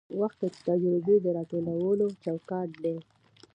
[0.19, 2.97] وخت د تجربې د راټولولو چوکاټ دی.